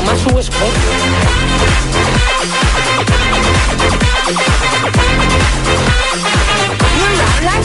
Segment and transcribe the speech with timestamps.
[0.00, 0.78] jamás hubo escote.
[6.96, 7.64] You're not like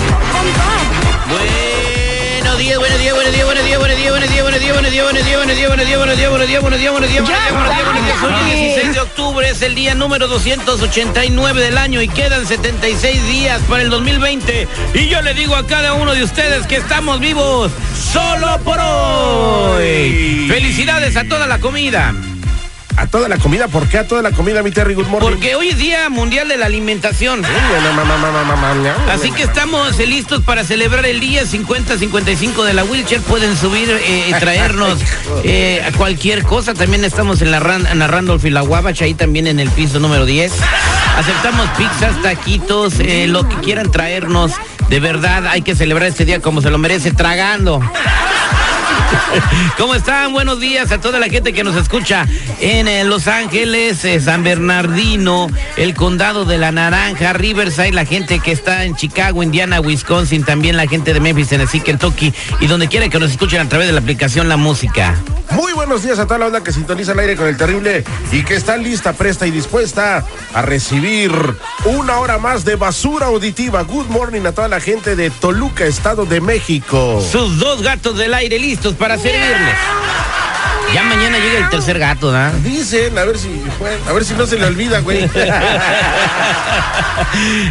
[2.54, 5.26] buenos días, buenos días, buenos días, buenos días, buenos días, buenos días, buenos días, buenos
[5.26, 7.24] días, buenos días, buenos días, buenos días, buenos días, buenos días, buenos días, buenos días,
[7.24, 8.24] buenos días, buenos días.
[8.24, 13.28] Hoy es 16 de octubre, es el día número 289 del año y quedan 76
[13.28, 14.68] días para el 2020.
[14.94, 17.72] Y yo le digo a cada uno de ustedes que estamos vivos
[18.12, 20.46] solo por hoy.
[20.48, 22.14] Felicidades a toda la comida.
[23.14, 24.96] Toda la comida, ¿por qué a toda la comida, mi Terry?
[24.96, 25.30] Good morning.
[25.30, 27.44] Porque hoy es Día Mundial de la Alimentación.
[29.14, 33.22] Así que estamos eh, listos para celebrar el día 50-55 de la wheelchair.
[33.22, 34.98] Pueden subir eh, y traernos
[35.44, 36.74] eh, cualquier cosa.
[36.74, 39.70] También estamos en la, ran- en la Randolph y la Wabash, ahí también en el
[39.70, 40.52] piso número 10.
[41.16, 44.54] Aceptamos pizzas, taquitos, eh, lo que quieran traernos.
[44.90, 47.80] De verdad, hay que celebrar este día como se lo merece, tragando.
[49.78, 50.34] ¿Cómo están?
[50.34, 52.26] Buenos días a toda la gente que nos escucha
[52.60, 55.48] en eh, Los Ángeles, eh, San Bernardino,
[55.78, 60.78] el condado de la Naranja, Riverside, la gente que está en Chicago, Indiana, Wisconsin, también
[60.78, 63.94] la gente de Memphis, Tennessee, Kentucky y donde quiera que nos escuchen a través de
[63.94, 65.16] la aplicación La Música.
[65.52, 68.44] Muy buenos días a toda la banda que sintoniza el aire con el terrible y
[68.44, 71.32] que está lista, presta y dispuesta a recibir
[71.86, 73.84] una hora más de basura auditiva.
[73.84, 77.22] Good morning a toda la gente de Toluca, Estado de México.
[77.22, 79.76] Sus dos gatos del aire listos para servirles.
[80.94, 82.52] Ya mañana llega el tercer gato, ¿no?
[82.60, 83.50] Dicen, a ver si,
[83.80, 85.24] bueno, a ver si no se le olvida, güey.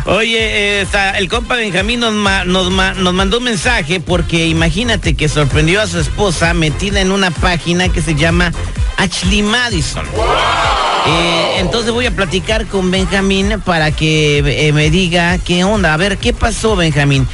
[0.06, 0.87] Oye, eh,
[1.17, 5.81] el compa Benjamín nos, ma- nos, ma- nos mandó un mensaje porque imagínate que sorprendió
[5.81, 8.53] a su esposa metida en una página que se llama
[8.97, 10.05] Ashley Madison.
[11.06, 15.94] Eh, entonces voy a platicar con Benjamín para que eh, me diga qué onda.
[15.94, 17.27] A ver, ¿qué pasó, Benjamín?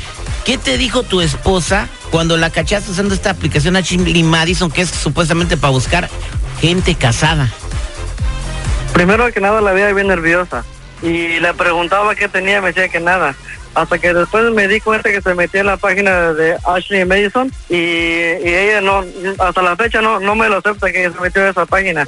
[0.44, 4.90] ¿Qué te dijo tu esposa cuando la cachaste usando esta aplicación Ashley Madison que es
[4.90, 6.08] supuestamente para buscar
[6.60, 7.52] gente casada?
[8.92, 10.64] Primero que nada la veía bien nerviosa
[11.02, 13.34] y le preguntaba qué tenía, me decía que nada.
[13.74, 17.52] Hasta que después me di cuenta que se metía en la página de Ashley Madison
[17.68, 19.04] y, ella no,
[19.38, 22.04] hasta la fecha no, no me lo acepta que se metió a esa página.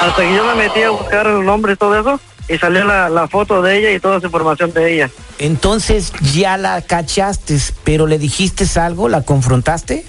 [0.00, 2.20] Hasta que yo me metí a buscar el nombre y todo eso
[2.52, 5.10] y salió la, la foto de ella y toda esa información de ella.
[5.38, 10.04] Entonces ya la cachaste, pero le dijiste algo, la confrontaste.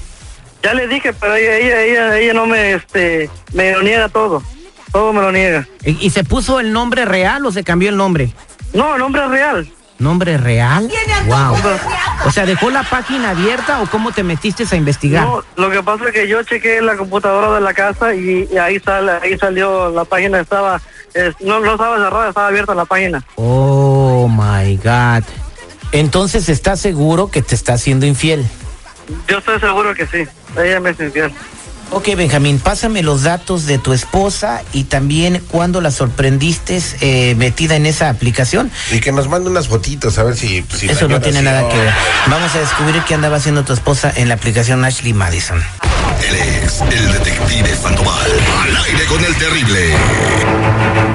[0.61, 4.43] Ya le dije, pero ella, ella, ella, ella no me, este, me lo niega todo.
[4.91, 5.67] Todo me lo niega.
[5.83, 8.33] ¿Y, y se puso el nombre real o se cambió el nombre?
[8.73, 9.67] No, el nombre real.
[9.99, 10.91] ¿Nombre real?
[11.27, 11.55] Wow.
[12.25, 15.25] O sea, ¿dejó la página abierta o cómo te metiste a investigar?
[15.25, 18.57] No, lo que pasa es que yo chequeé la computadora de la casa y, y
[18.57, 20.81] ahí sale, ahí salió la página estaba,
[21.13, 23.23] es- no, no estaba cerrada, estaba abierta la página.
[23.35, 25.23] Oh my God.
[25.91, 28.45] Entonces, ¿estás seguro que te está haciendo infiel?
[29.27, 30.25] Yo estoy seguro que sí,
[30.61, 31.31] ella me es infiel.
[31.91, 37.75] Ok, Benjamín, pásame los datos de tu esposa y también cuándo la sorprendiste eh, metida
[37.75, 38.71] en esa aplicación.
[38.91, 40.63] Y que nos mande unas fotitos, a ver si...
[40.75, 41.93] si Eso no tiene nada que ver.
[42.27, 45.61] Vamos a descubrir qué andaba haciendo tu esposa en la aplicación Ashley Madison.
[46.29, 48.31] Él es el detective Sandoval.
[48.61, 51.12] Al aire con el terrible.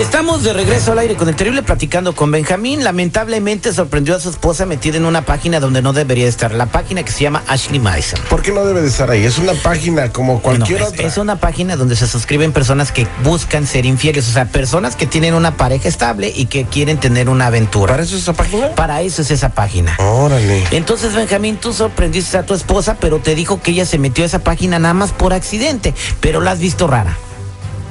[0.00, 2.82] Estamos de regreso al aire con el terrible platicando con Benjamín.
[2.84, 6.54] Lamentablemente sorprendió a su esposa metida en una página donde no debería estar.
[6.54, 8.18] La página que se llama Ashley Madison.
[8.30, 9.26] ¿Por qué no debe de estar ahí?
[9.26, 11.06] Es una página como cualquier No, es, otra.
[11.06, 15.06] es una página donde se suscriben personas que buscan ser infieles, o sea, personas que
[15.06, 17.92] tienen una pareja estable y que quieren tener una aventura.
[17.92, 18.74] ¿Para eso es esa página?
[18.74, 19.96] Para eso es esa página.
[19.98, 20.64] Órale.
[20.70, 24.28] Entonces, Benjamín, tú sorprendiste a tu esposa, pero te dijo que ella se metió a
[24.28, 27.18] esa página nada más por accidente, pero la has visto rara.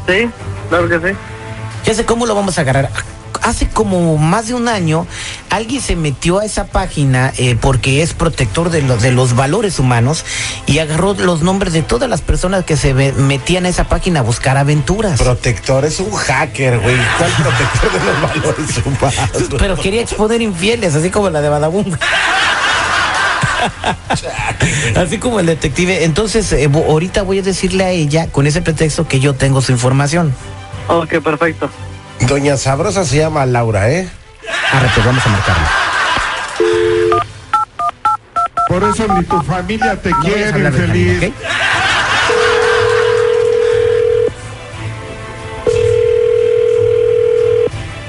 [0.08, 0.28] Sí,
[0.70, 1.16] claro que sí.
[1.86, 2.90] Ya sé cómo lo vamos a agarrar.
[3.42, 5.08] Hace como más de un año,
[5.50, 9.80] alguien se metió a esa página eh, porque es protector de, los de los valores
[9.80, 10.26] humanos
[10.66, 14.24] y agarró los nombres de todas las personas que se metían a esa página a
[14.24, 15.22] buscar aventuras.
[15.22, 16.98] Protector, es un hacker, güey.
[17.18, 19.50] ¿Cuál protector de los valores humanos?
[19.58, 21.98] Pero quería exponer infieles, así como la de Badabun.
[24.96, 26.04] Así como el detective.
[26.04, 29.72] Entonces, eh, ahorita voy a decirle a ella, con ese pretexto, que yo tengo su
[29.72, 30.34] información.
[30.90, 31.70] Ok, perfecto.
[32.28, 34.10] Doña Sabrosa se llama Laura, ¿eh?
[34.74, 35.70] Ahora vamos a marcarla.
[38.68, 41.32] Por eso ni tu familia te quiere, feliz.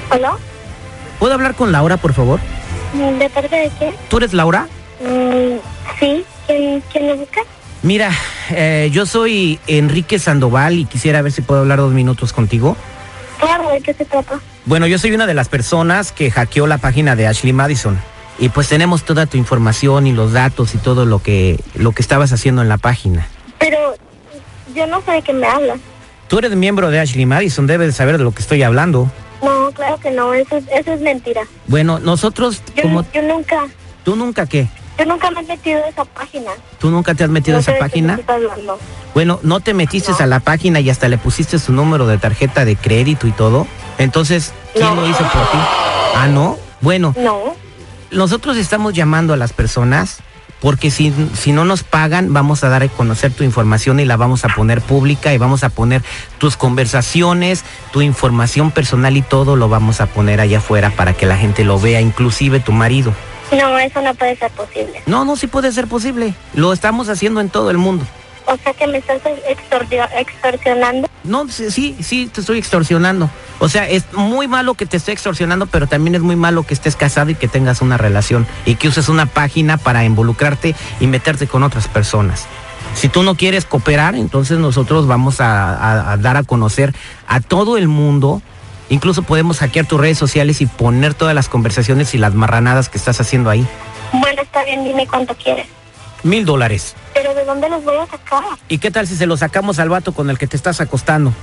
[0.09, 0.37] ¿Hola?
[1.19, 2.39] ¿Puedo hablar con Laura, por favor?
[2.93, 3.93] ¿De parte de qué?
[4.09, 4.67] ¿Tú eres Laura?
[4.99, 5.57] Mm,
[5.99, 7.41] sí, ¿quién, quién lo busca?
[7.83, 8.11] Mira,
[8.51, 12.77] eh, yo soy Enrique Sandoval y quisiera ver si puedo hablar dos minutos contigo.
[13.39, 14.39] Claro, ¿de qué se trata?
[14.65, 17.99] Bueno, yo soy una de las personas que hackeó la página de Ashley Madison.
[18.37, 22.01] Y pues tenemos toda tu información y los datos y todo lo que, lo que
[22.01, 23.27] estabas haciendo en la página.
[23.59, 23.77] Pero
[24.75, 25.79] yo no sé de qué me hablas.
[26.27, 29.11] Tú eres miembro de Ashley Madison, debes de saber de lo que estoy hablando.
[29.43, 31.41] No, claro que no, eso, es- eso es mentira.
[31.67, 33.65] Bueno, nosotros, Yo, como yo nunca,
[34.03, 34.67] tú nunca qué,
[35.05, 36.51] yo nunca me he metido esa página.
[36.79, 38.19] tú nunca te has metido no a esa página.
[39.13, 42.65] Bueno, no te metiste a la página y hasta le pusiste su número de tarjeta
[42.65, 43.67] de crédito y todo.
[43.97, 44.95] Entonces, ¿quién No.
[44.95, 45.57] lo hizo por ti?
[46.15, 46.57] Ah, no.
[46.81, 47.55] Bueno, No,
[48.11, 50.19] nosotros estamos llamando a las personas
[50.61, 54.15] porque si, si no nos pagan, vamos a dar a conocer tu información y la
[54.15, 56.03] vamos a poner pública y vamos a poner
[56.37, 61.25] tus conversaciones, tu información personal y todo lo vamos a poner allá afuera para que
[61.25, 63.13] la gente lo vea, inclusive tu marido.
[63.51, 65.01] No, eso no puede ser posible.
[65.05, 66.33] No, no, sí puede ser posible.
[66.53, 68.05] Lo estamos haciendo en todo el mundo.
[68.47, 69.21] O sea que me estás
[70.17, 71.07] extorsionando.
[71.23, 73.29] No, sí, sí, sí, te estoy extorsionando.
[73.59, 76.73] O sea, es muy malo que te esté extorsionando, pero también es muy malo que
[76.73, 81.07] estés casado y que tengas una relación y que uses una página para involucrarte y
[81.07, 82.45] meterte con otras personas.
[82.95, 86.93] Si tú no quieres cooperar, entonces nosotros vamos a, a- a dar a conocer
[87.27, 88.41] a todo el mundo.
[88.91, 92.97] Incluso podemos hackear tus redes sociales y poner todas las conversaciones y las marranadas que
[92.97, 93.65] estás haciendo ahí.
[94.11, 95.65] Bueno, está bien, dime cuánto quieres.
[96.23, 96.93] Mil dólares.
[97.13, 98.43] Pero ¿de dónde los voy a sacar?
[98.67, 101.33] ¿Y qué tal si se lo sacamos al vato con el que te estás acostando?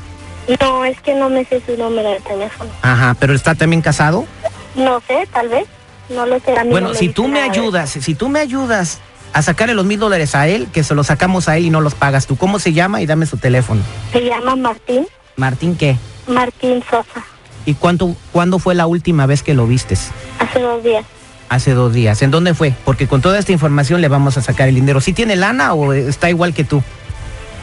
[0.61, 2.71] No, es que no me sé su número de teléfono.
[2.83, 4.27] Ajá, pero está también casado.
[4.75, 5.65] No sé, tal vez.
[6.11, 6.55] No lo sé.
[6.67, 8.99] Bueno, no si tú me ayudas, si tú me ayudas
[9.33, 11.81] a sacarle los mil dólares a él, que se los sacamos a él y no
[11.81, 13.01] los pagas tú, ¿cómo se llama?
[13.01, 13.81] Y dame su teléfono.
[14.13, 15.07] Se llama Martín.
[15.37, 15.97] Martín, ¿qué?
[16.27, 17.25] Martín Sosa.
[17.69, 20.09] ¿Y cuánto, cuándo fue la última vez que lo vistes?
[20.39, 21.05] Hace dos días.
[21.51, 22.23] Hace dos días.
[22.23, 22.73] ¿En dónde fue?
[22.87, 25.03] Porque con toda esta información le vamos a sacar el dinero.
[25.03, 26.83] ¿Sí tiene lana o está igual que tú?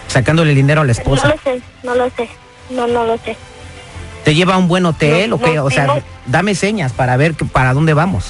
[0.07, 1.29] Sacándole el dinero a la No esposa.
[1.29, 2.29] lo sé, no lo sé.
[2.69, 3.35] No, no lo sé.
[4.23, 5.55] ¿Te lleva a un buen hotel No, o qué?
[5.55, 5.95] no, O sea, no.
[6.27, 8.25] dame señas para ver que- para dónde vamos.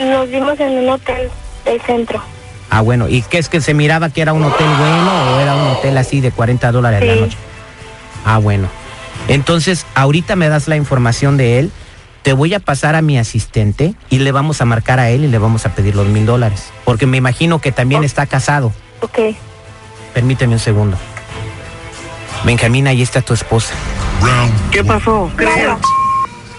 [0.00, 1.30] Nos vimos en un hotel
[1.64, 2.20] del centro.
[2.70, 3.06] Ah, bueno.
[3.08, 5.96] ¿Y qué es que se miraba que era un hotel bueno o era un hotel
[5.96, 7.20] así de 40 dólares la Sí.
[7.20, 7.36] noche?
[8.24, 8.66] Ah, bueno.
[9.30, 11.70] Entonces, ahorita me das la información de él,
[12.22, 15.28] te voy a pasar a mi asistente y le vamos a marcar a él y
[15.28, 16.70] le vamos a pedir los mil dólares.
[16.84, 18.72] Porque me imagino que también está casado.
[19.00, 19.18] Ok.
[20.14, 20.96] Permíteme un segundo.
[22.44, 23.72] Benjamín, ahí está tu esposa.
[24.72, 25.30] ¿Qué pasó?
[25.38, 25.78] ¿Qué Nada.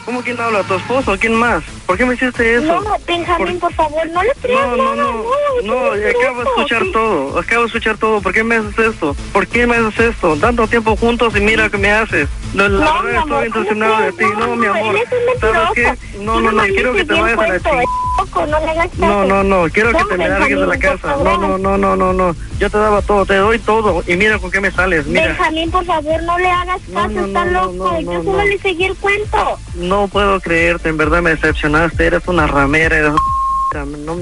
[0.05, 0.63] ¿Cómo quién habla?
[0.63, 1.17] ¿Tu esposo?
[1.19, 1.63] ¿Quién más?
[1.91, 2.79] ¿Por qué me hiciste eso?
[2.81, 5.11] No, Benjamín, por favor, no le creas No, no, nada.
[5.11, 5.23] no,
[5.59, 6.91] eso no, es acabo de escuchar sí.
[6.93, 9.13] todo, acabo de escuchar todo, ¿por qué me haces esto?
[9.33, 10.37] ¿Por qué me haces esto?
[10.37, 12.29] Tanto tiempo juntos y mira que me haces.
[12.53, 14.95] No, la No, verdad amor, estoy ¿cómo de ti, no, mi amor.
[15.41, 16.17] ¿Sabes qué?
[16.19, 17.83] No, no, no, quiero que te vayas a la cuento, chica.
[18.17, 19.25] Loco, no hagas No, caso.
[19.25, 21.13] no, no, quiero que No, te me largues de la casa.
[21.15, 22.35] por No, no, no, no, no, no.
[22.59, 25.27] Yo te daba todo, te doy todo y mira con qué me sales, mira.
[25.27, 27.73] Benjamín, por favor, no le hagas No, caso, no, está no, loco.
[27.73, 28.45] no, no, Yo no, solo no.
[28.45, 29.57] le seguí el cuento.
[29.75, 33.85] No puedo creerte, en verdad me decepcionaste, eres una ramera, eres una...
[34.05, 34.15] No,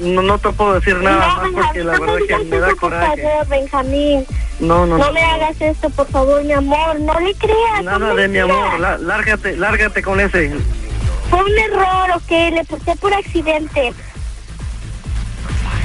[0.00, 2.44] no, no te puedo decir nada no, más porque Benjamín, la no verdad me que
[2.44, 3.22] me da eso, por coraje.
[3.22, 4.26] favor, Benjamín.
[4.60, 5.12] No, no, No no.
[5.12, 7.00] me hagas esto, por favor, mi amor.
[7.00, 7.82] No le creas.
[7.82, 10.52] Nada de mi amor, lá- lárgate, lárgate con ese.
[11.32, 13.94] Fue un error, ok, le puse por accidente.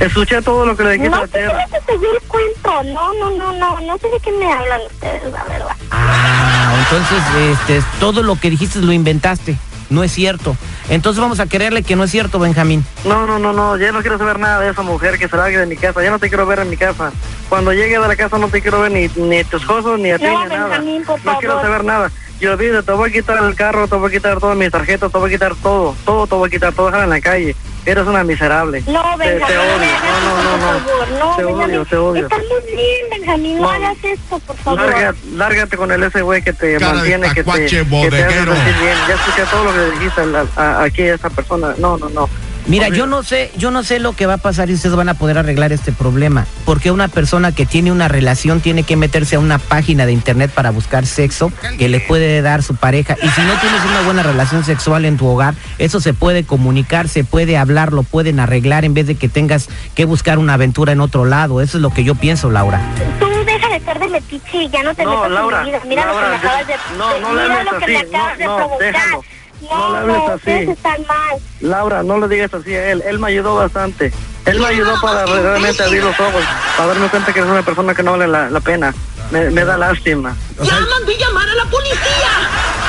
[0.02, 1.66] Escuché todo lo que le dijiste No a sé Tierra.
[1.66, 2.84] si te seguí el cuento.
[2.94, 3.80] No, no, no, no.
[3.82, 5.76] No sé de qué me hablan ustedes, la verdad.
[5.90, 7.24] Ah, entonces
[7.60, 9.56] este, todo lo que dijiste lo inventaste.
[9.90, 10.58] No es cierto.
[10.90, 12.86] Entonces vamos a creerle que no es cierto, Benjamín.
[13.06, 15.58] No, no, no, no, ya no quiero saber nada de esa mujer que se largue
[15.60, 17.14] de mi casa, ya no te quiero ver en mi casa.
[17.48, 20.12] Cuando llegue de la casa no te quiero ver ni, ni a tus esposo ni
[20.12, 20.68] a ti No, ni nada.
[20.68, 21.68] Benjamín, por no quiero favor.
[21.70, 22.12] saber nada.
[22.40, 25.12] Y olvídate, te voy a quitar el carro, te voy a quitar todas mis tarjetas,
[25.12, 27.56] te voy a quitar todo, todo te voy a quitar, todo déjalo en la calle.
[27.86, 28.84] Eres una miserable.
[28.86, 31.08] No, te, Benjamín, te no odio, no, no, no, por favor.
[31.20, 31.70] No, te Benjamín.
[31.72, 32.24] odio, te odio.
[32.24, 33.56] Estamos bien, Benjamín.
[33.56, 33.70] No, No.
[33.70, 35.16] hagas esto, por favor.
[35.34, 38.54] Lárgate con el ese güey que te mantiene, que te, que te hace bodeguero.
[38.56, 38.98] sentir bien.
[39.08, 41.74] Ya escuché todo lo que dijiste a- a- aquí a esa persona.
[41.78, 42.30] No, no, no.
[42.68, 45.08] Mira, yo no sé, yo no sé lo que va a pasar y ustedes van
[45.08, 49.38] a poder arreglar este problema, porque una persona que tiene una relación tiene que meterse
[49.38, 53.16] a una página de internet para buscar sexo que le puede dar su pareja.
[53.24, 57.08] Y si no tienes una buena relación sexual en tu hogar, eso se puede comunicar,
[57.08, 60.92] se puede hablar, lo pueden arreglar en vez de que tengas que buscar una aventura
[60.92, 61.62] en otro lado.
[61.62, 62.82] Eso es lo que yo pienso, Laura.
[63.20, 65.72] Tú deja de estar de metiche y ya no te No, metas Laura, en mi
[65.72, 65.82] vida.
[65.88, 66.74] Mira lo que me acabas de...
[66.98, 68.94] no, no le mira lo que me acabas no, de provocar.
[68.94, 69.24] déjalo.
[69.62, 70.36] No, No le hables así.
[70.36, 71.38] ustedes están mal.
[71.62, 73.04] Laura, no le digas así a él.
[73.06, 74.12] Él me ayudó bastante.
[74.46, 76.44] Él me ayudó para realmente abrir los ojos,
[76.78, 78.94] para darme cuenta que es una persona que no vale la, la pena.
[79.32, 80.34] Me, me da lástima.
[80.58, 81.98] O sea, mandé llamar a la policía!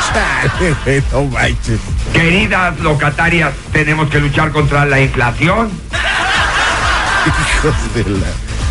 [0.85, 1.81] Güey, no manches.
[2.13, 5.71] Queridas locatarias, tenemos que luchar contra la inflación.
[7.27, 8.27] Hijos de la.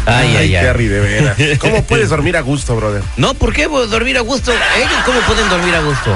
[0.06, 0.64] Ay, ay, ay.
[0.66, 1.38] Terry, de veras.
[1.60, 3.04] ¿Cómo puedes dormir a gusto, brother?
[3.18, 4.52] No, ¿por qué dormir a gusto?
[4.52, 6.16] ¿Ellos cómo pueden dormir a gusto?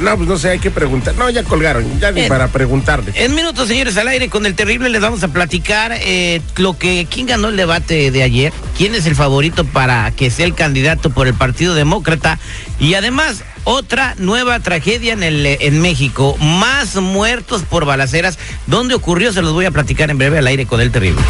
[0.00, 1.14] No, pues no sé, hay que preguntar.
[1.14, 3.12] No, ya colgaron, ya ni para preguntarle.
[3.14, 7.06] En minutos, señores, al aire con el terrible les vamos a platicar eh, lo que
[7.10, 11.10] quién ganó el debate de ayer, quién es el favorito para que sea el candidato
[11.10, 12.38] por el Partido Demócrata
[12.78, 18.38] y además otra nueva tragedia en el eh, en México, más muertos por balaceras.
[18.66, 19.32] ¿Dónde ocurrió?
[19.32, 21.22] Se los voy a platicar en breve al aire con el terrible.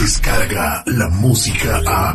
[0.00, 2.14] Descarga la música a.